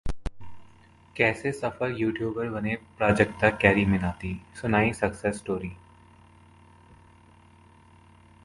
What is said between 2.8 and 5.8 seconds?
प्राजकता-कैरीमिनाती? सुनाई success story